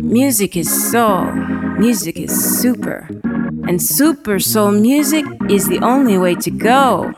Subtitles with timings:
[0.00, 1.30] Music is soul,
[1.78, 3.06] music is super,
[3.68, 7.14] and super soul music is the only way to go.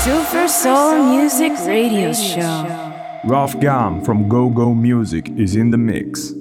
[0.00, 2.64] Super Soul Music Radio Show.
[3.26, 6.32] Ralph Gum from Go Go Music is in the mix.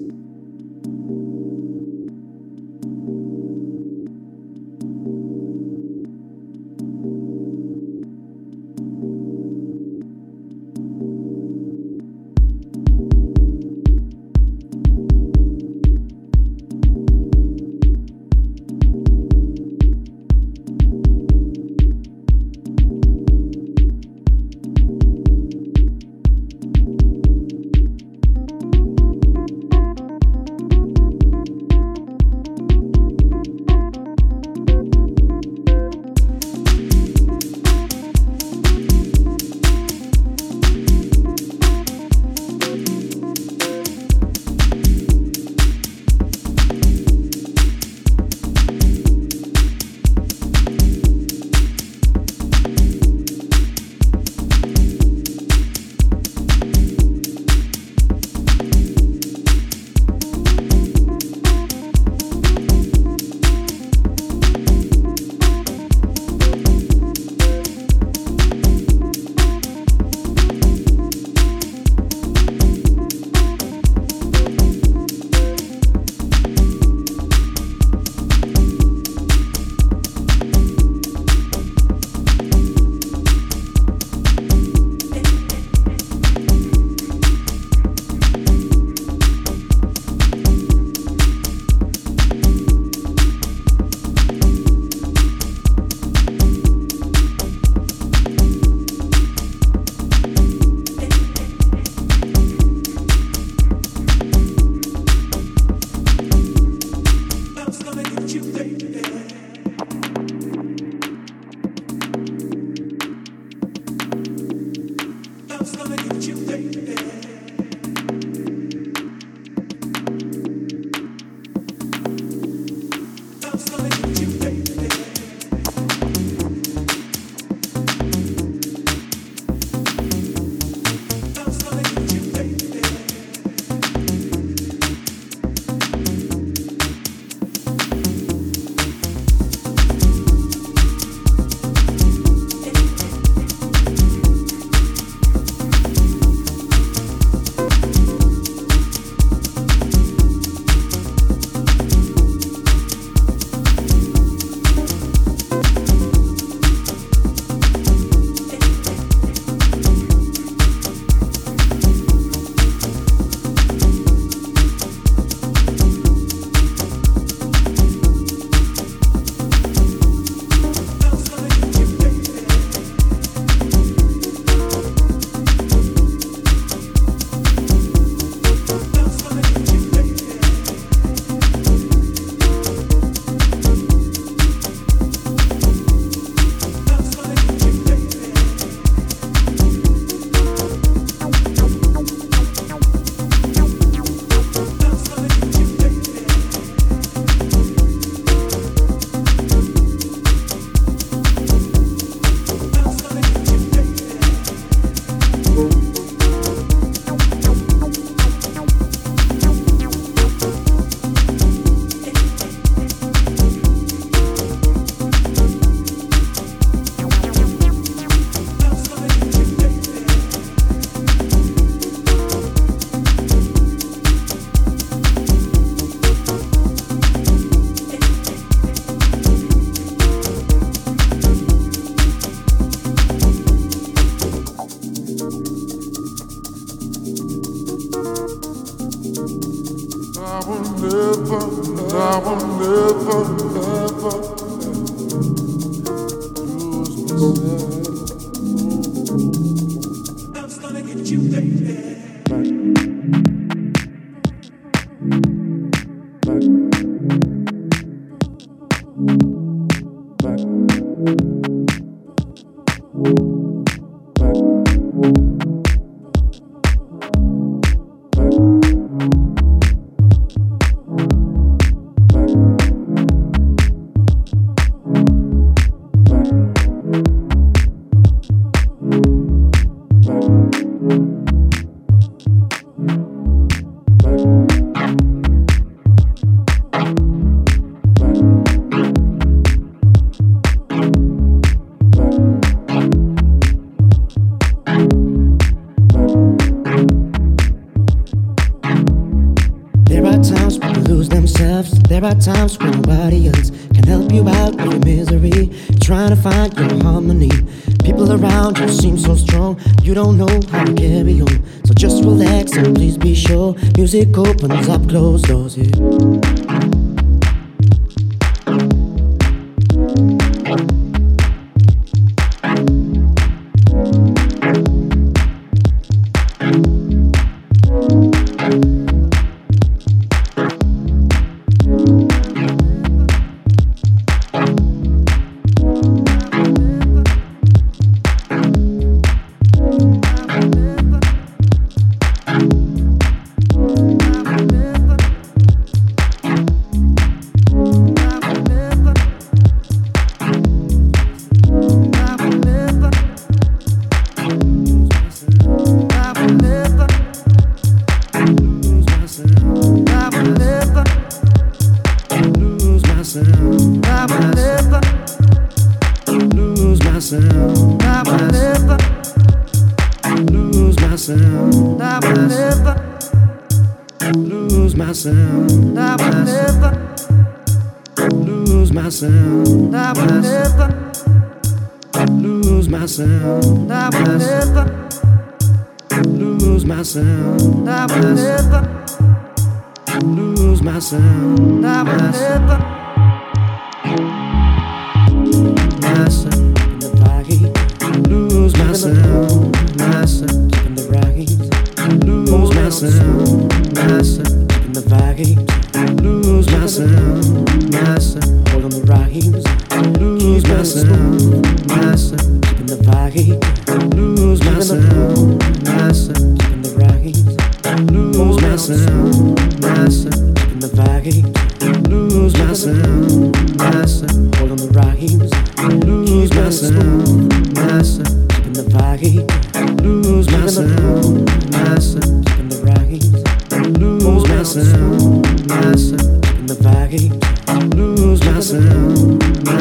[438.40, 439.52] my sound, my.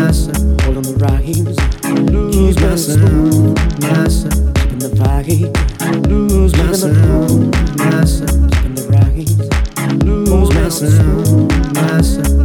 [0.62, 1.58] Hold on the rhymes.
[2.12, 3.02] Lose myself,
[3.82, 4.54] myself.
[4.54, 5.50] Keeping the vibe.
[6.06, 8.52] Lose my sound, my sound.
[8.52, 8.82] Keeping the.
[10.06, 11.50] Lose my sound.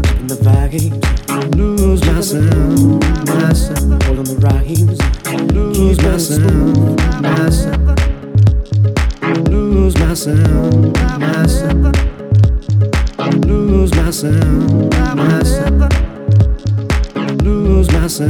[0.07, 1.55] Keeping the vibe.
[1.55, 3.03] Lose my sound.
[4.03, 4.99] Hold on the rhymes.
[5.53, 7.45] Lose my sound, my.
[9.51, 11.45] Lose my sound, my.
[13.45, 15.82] Lose my sound.
[18.19, 18.27] You're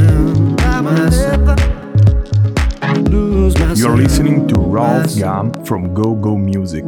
[3.97, 6.85] listening to Ralph Gum from Go Go Music.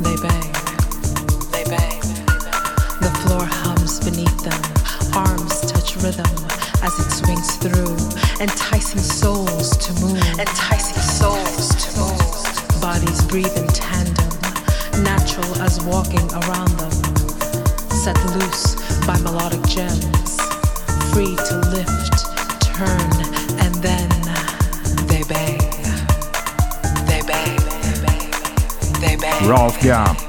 [0.00, 0.52] They bang.
[1.52, 2.00] They bang.
[3.00, 4.60] The floor hums beneath them.
[5.14, 6.26] Arms touch rhythm
[6.82, 7.96] as it swings through,
[8.40, 9.23] enticing.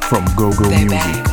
[0.07, 1.24] From Go Go Music.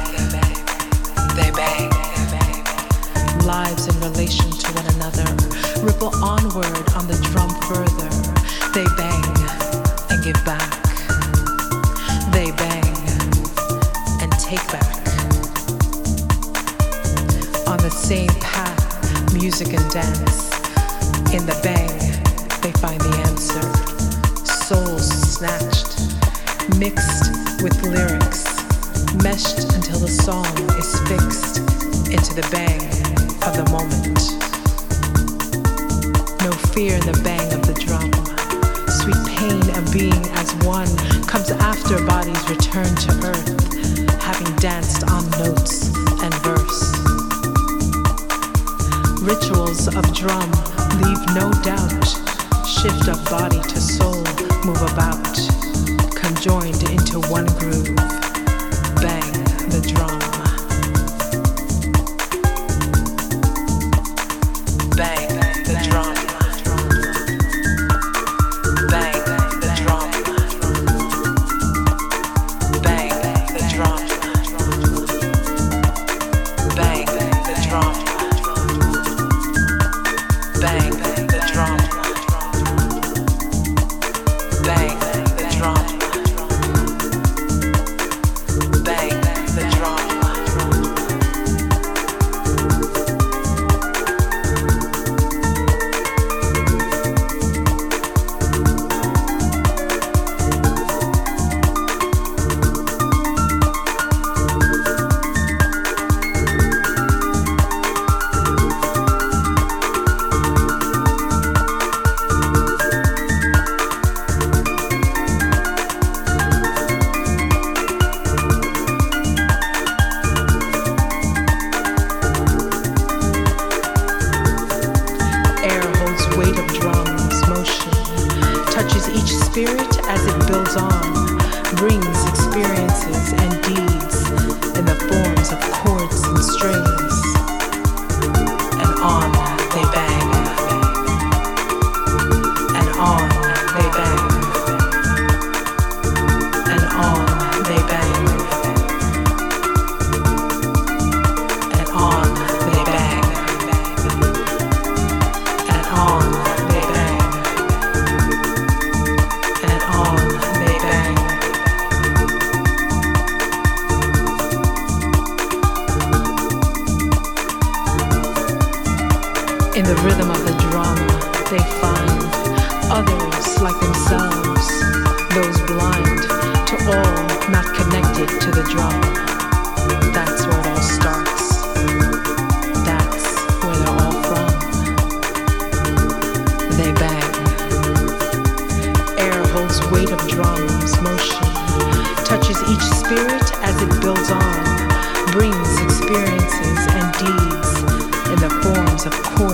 [199.06, 199.51] of course.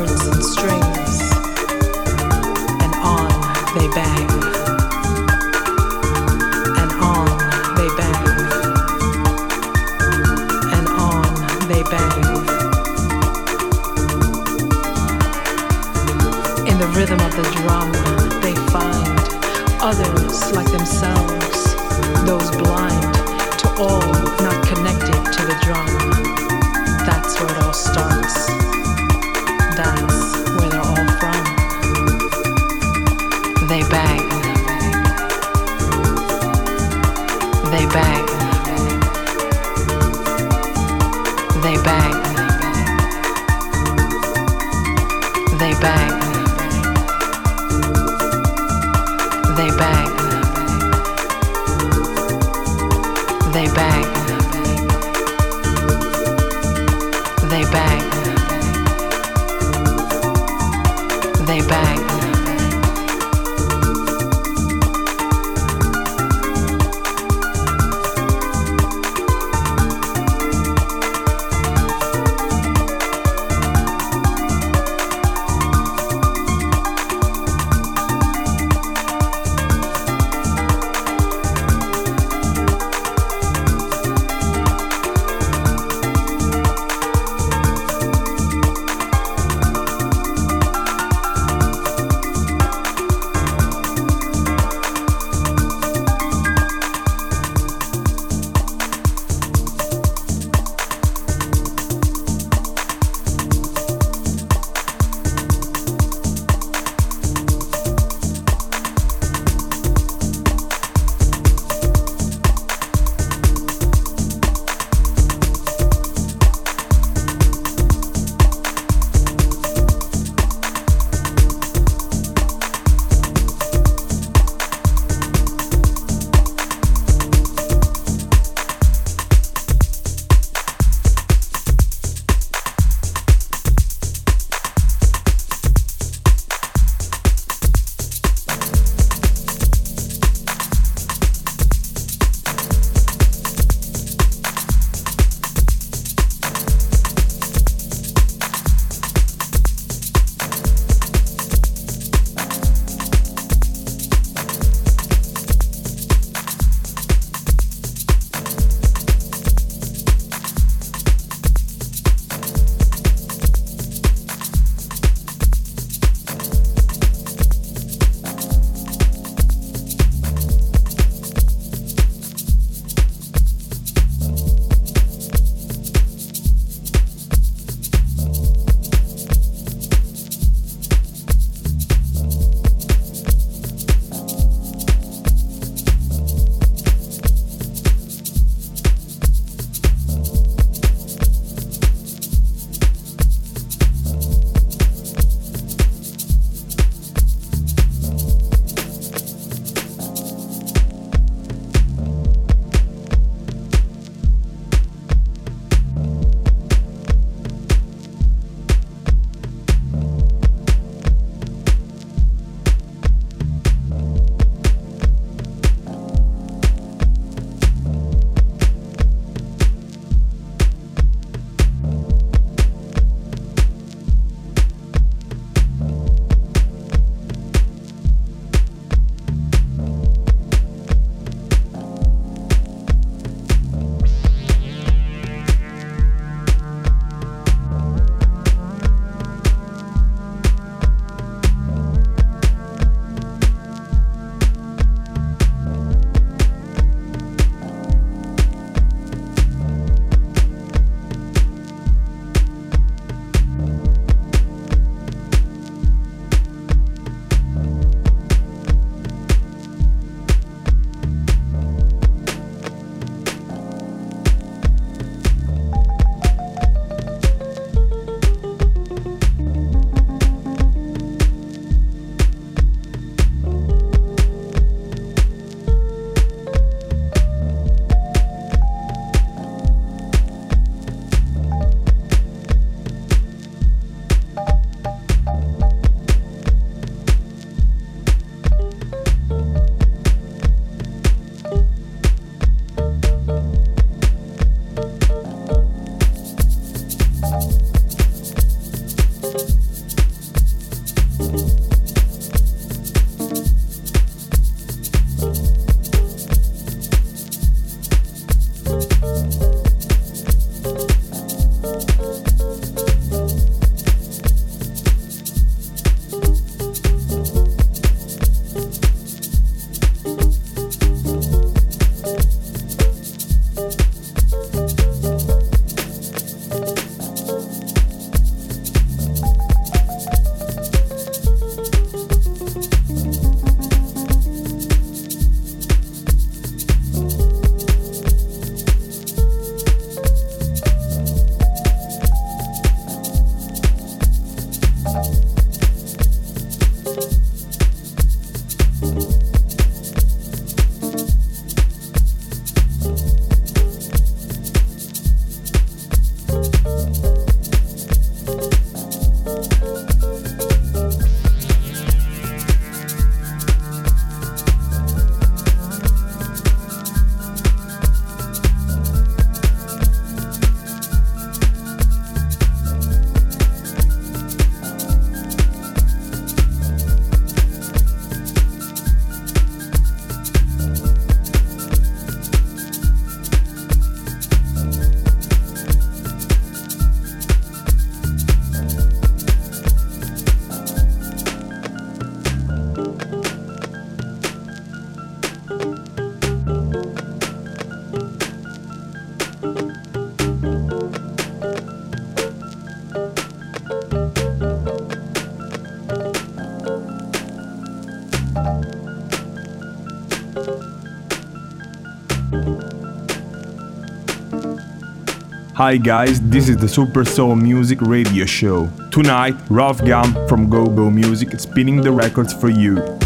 [415.68, 418.70] Hi guys, this is the Super Soul Music Radio Show.
[418.90, 422.97] Tonight, Ralph Gum from Go Go Music spinning the records for you.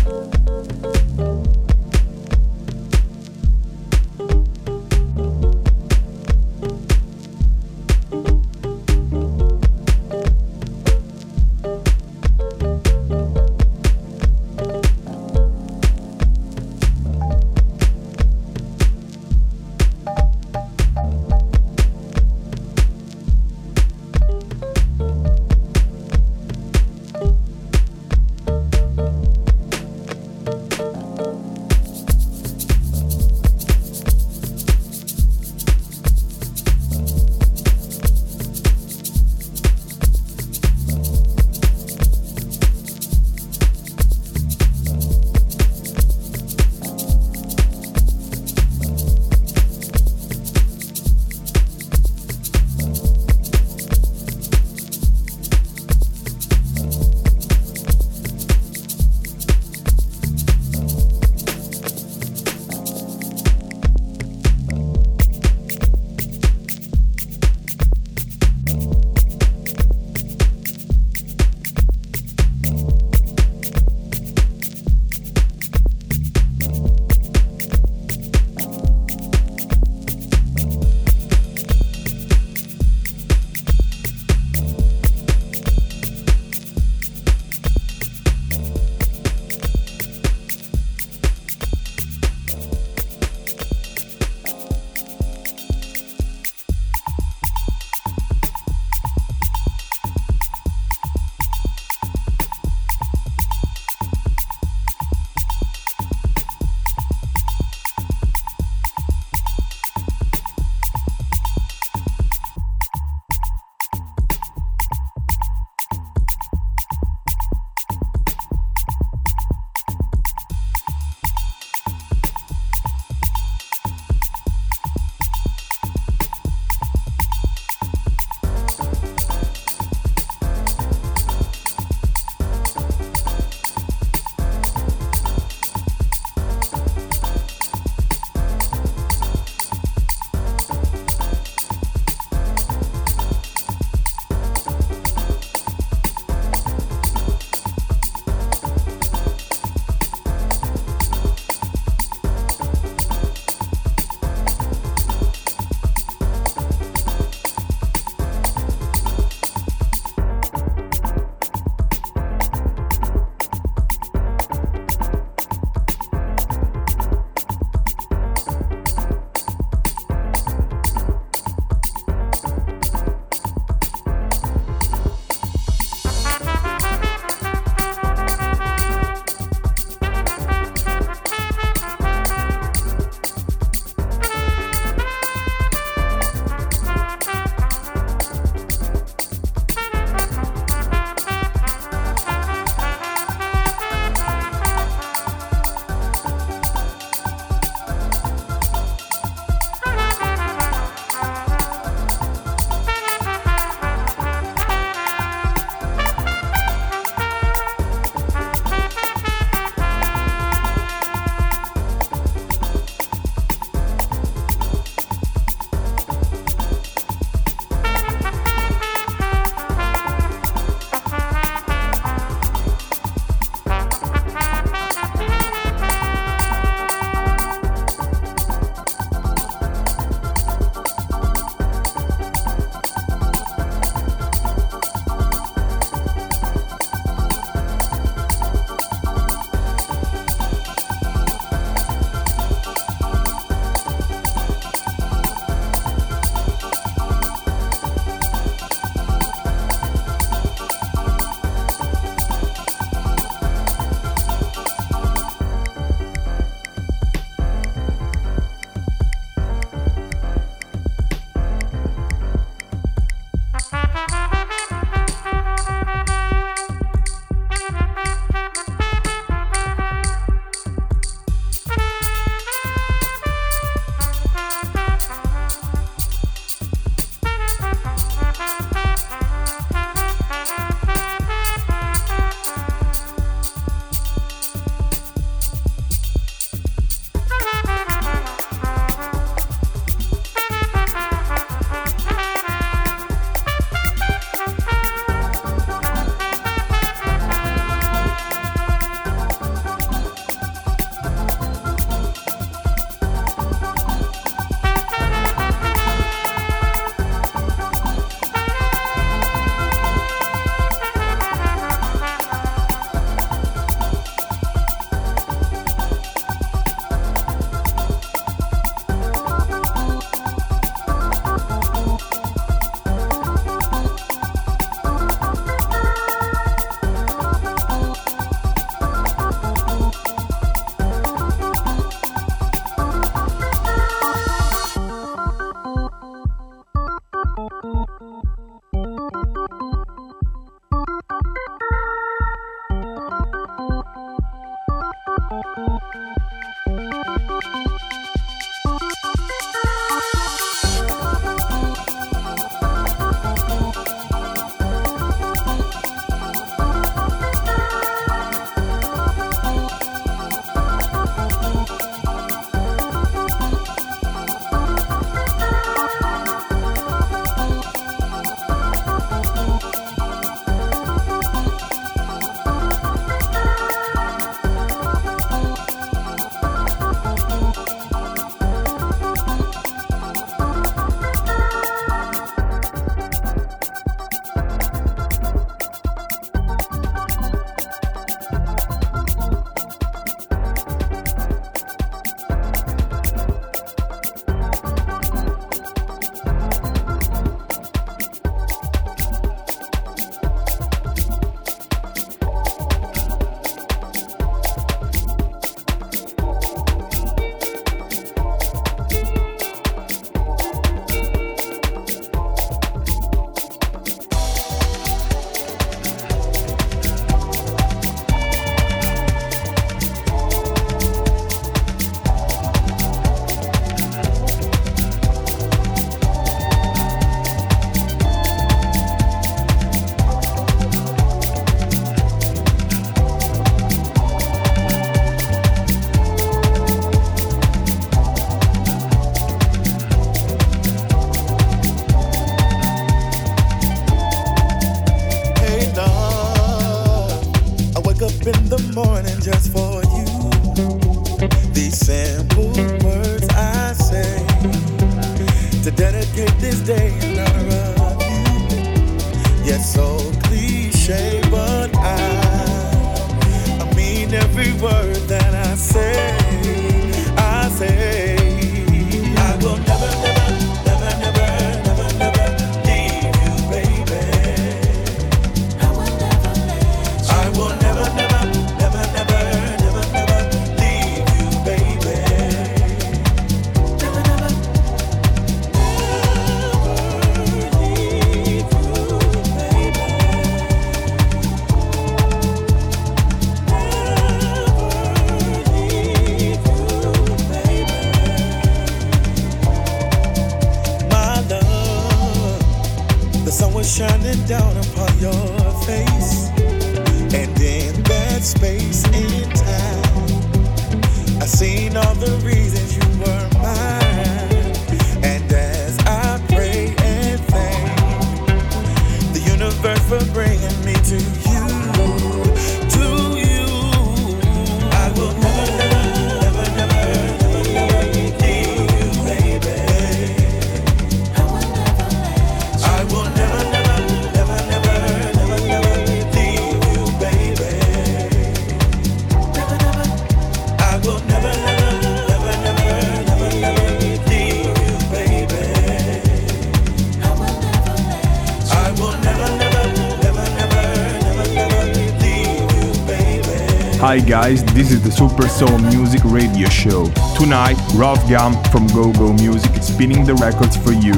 [554.13, 556.85] guys, this is the Super Soul Music Radio Show.
[557.17, 560.93] Tonight, Ralph Gum from Go Go Music is spinning the records for you.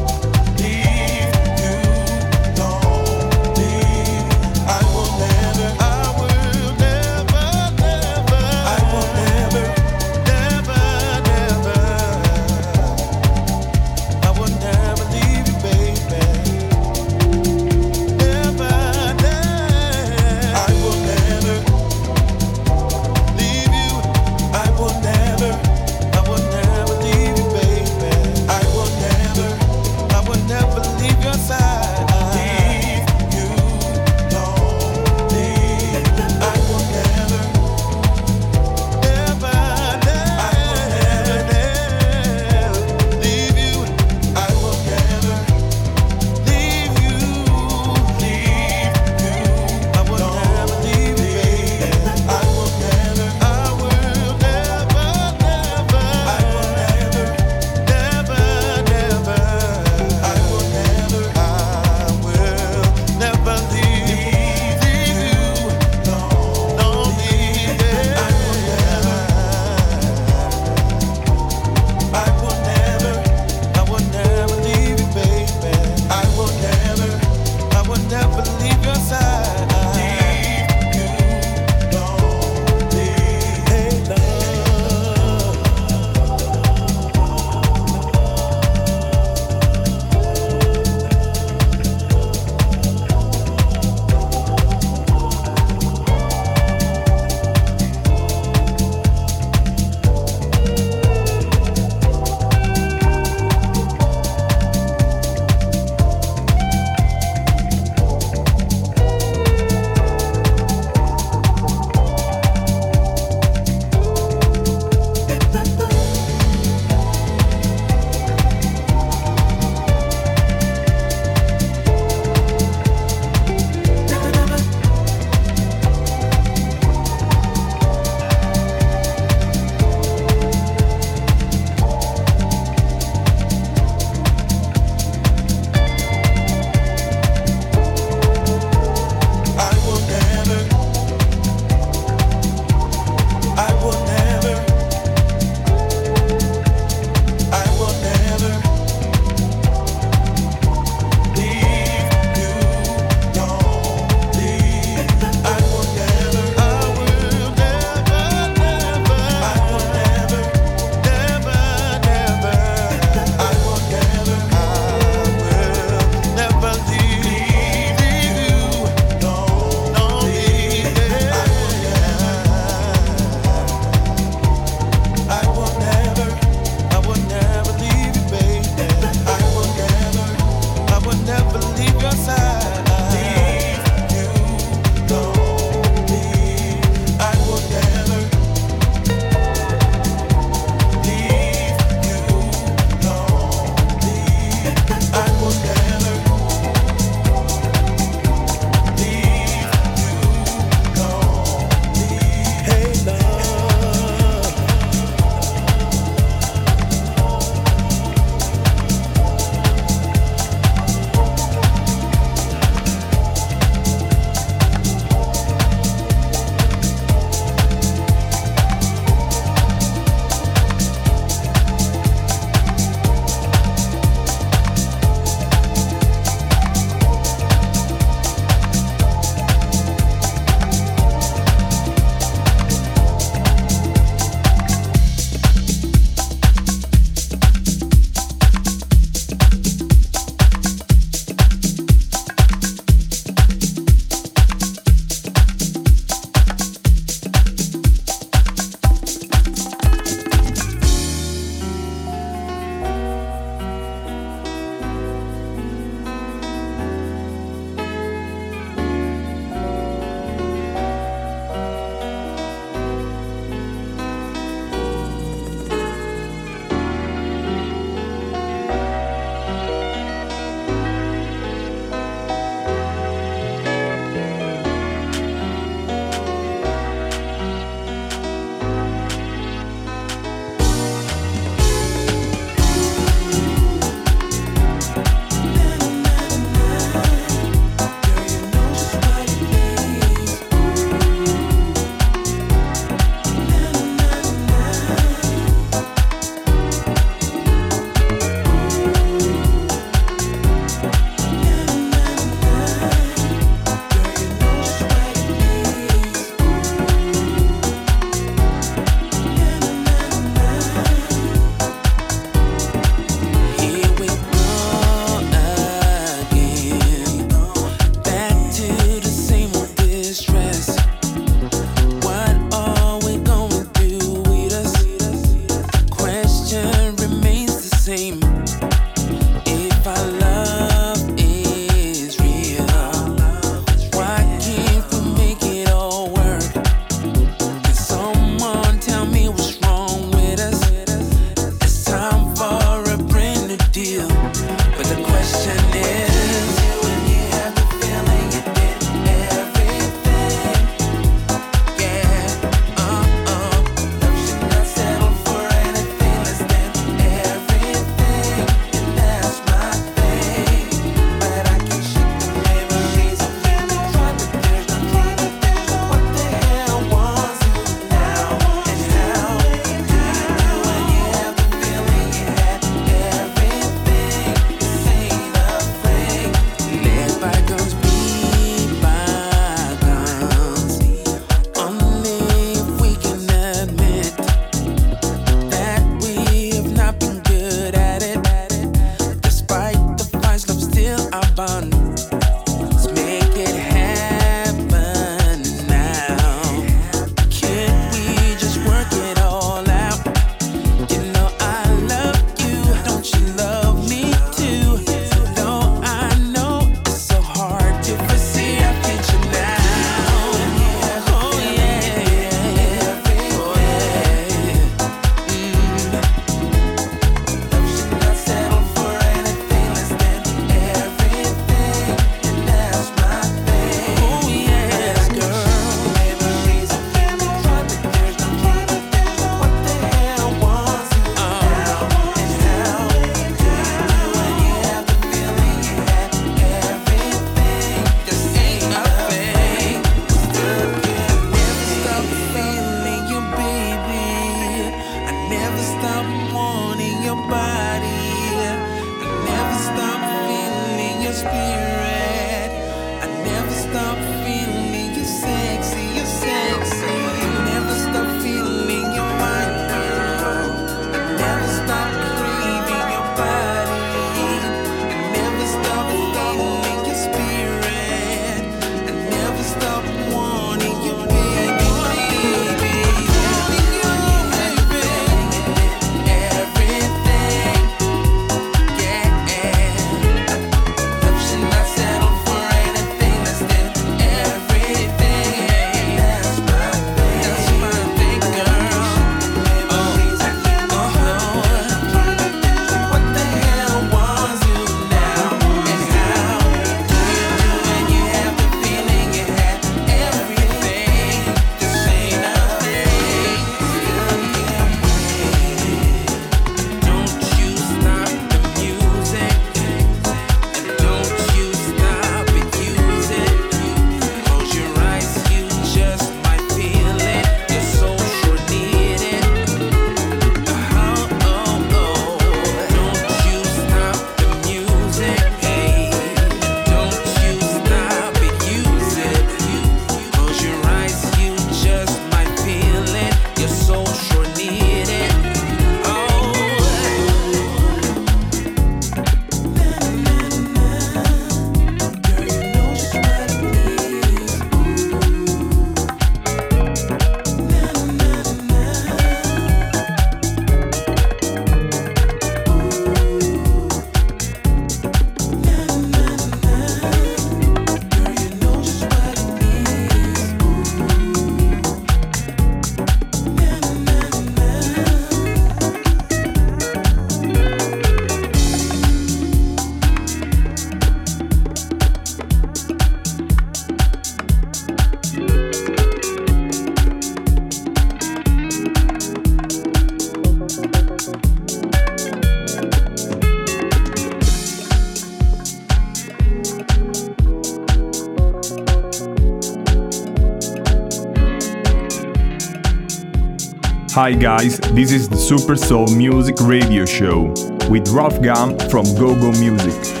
[594.01, 597.25] Hi guys, this is the Super Soul Music Radio Show
[597.69, 600.00] with Ralph Gum from GoGo Music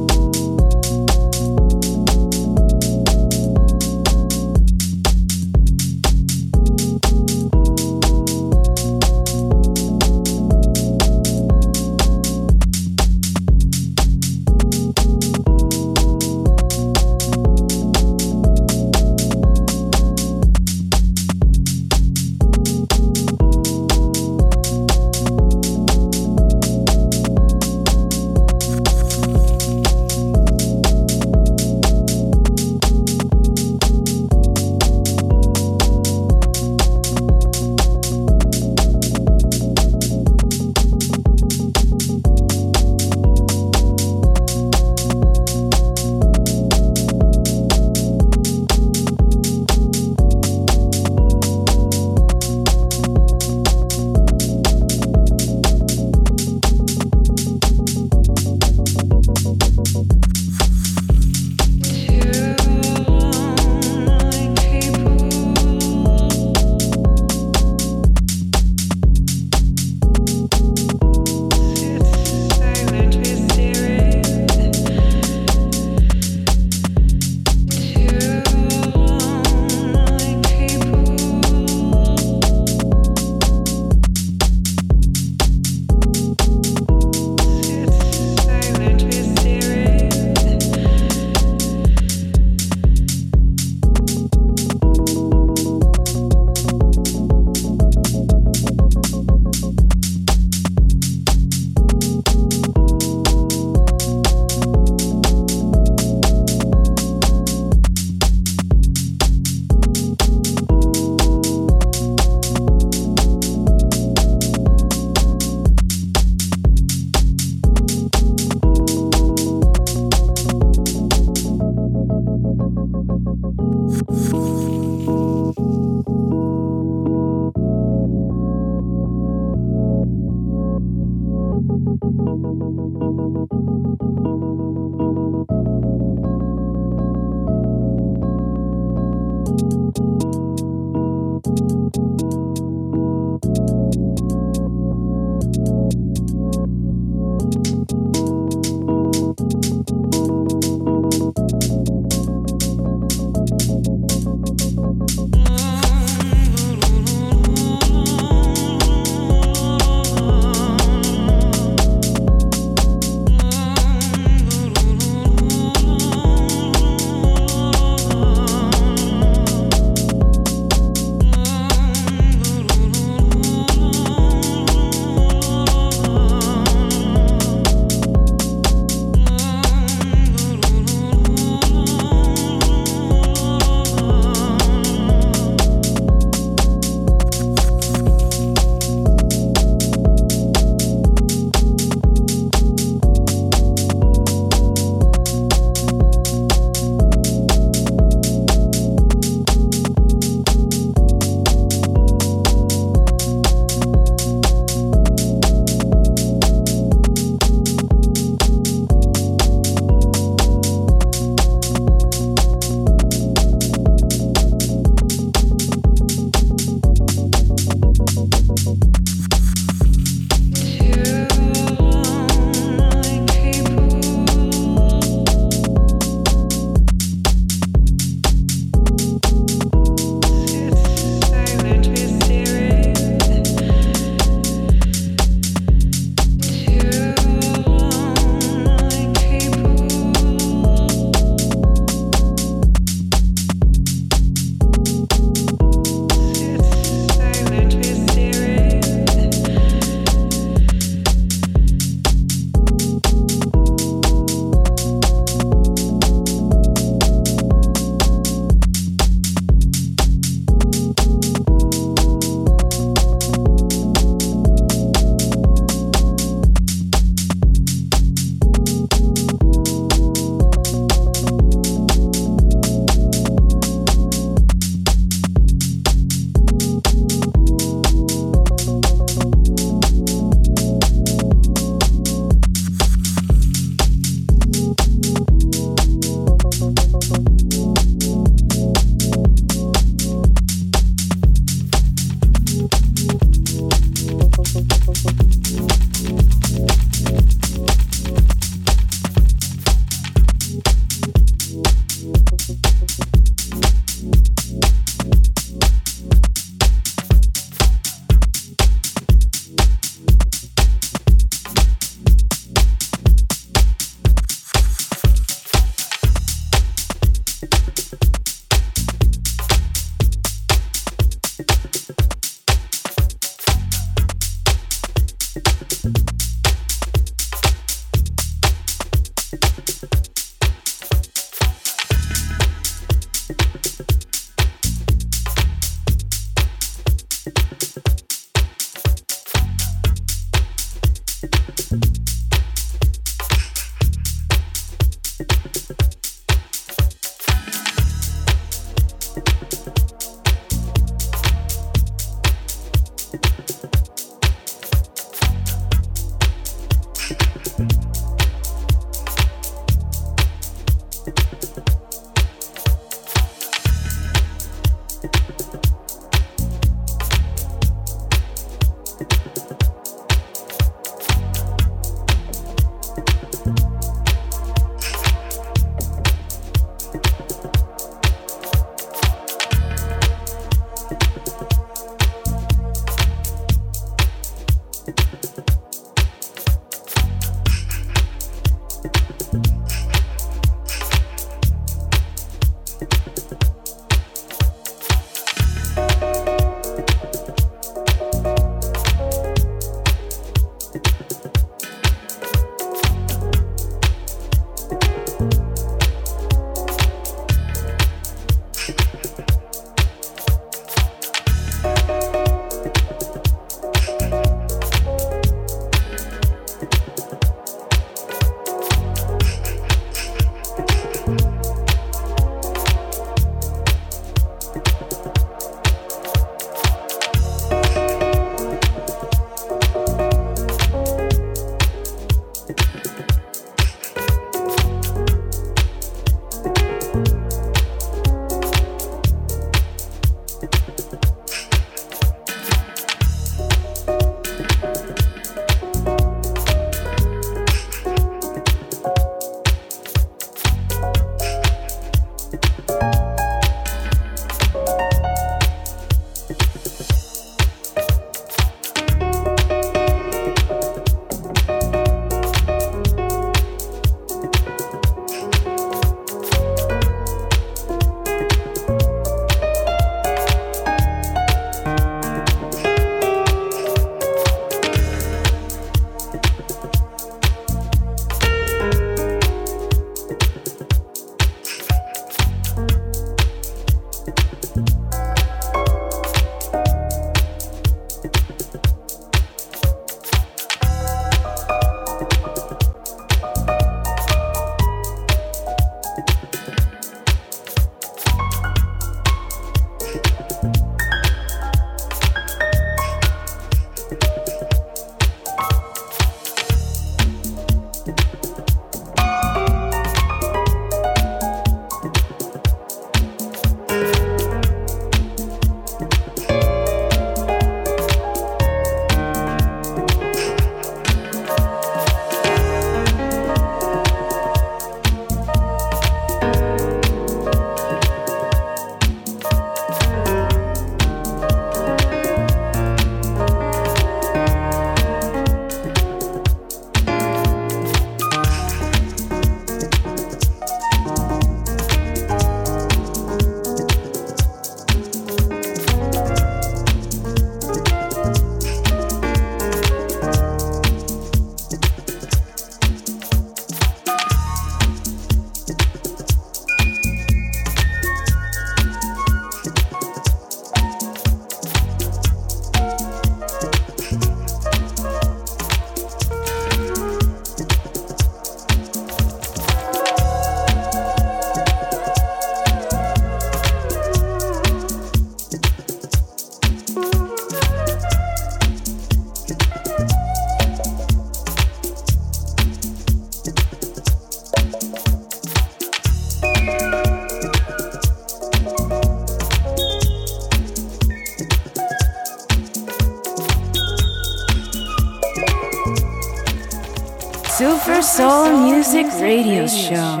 [599.01, 600.00] Radio Show.